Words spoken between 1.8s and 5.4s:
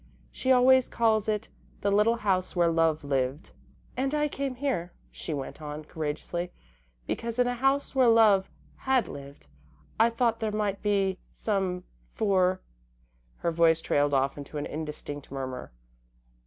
'the little house where Love lived.'" "And I came here," she